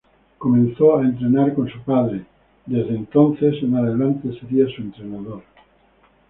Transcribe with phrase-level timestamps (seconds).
[0.39, 2.25] Comenzó a entrenar con su padre,
[2.65, 5.43] de desde entonces en adelante sería su entrenador.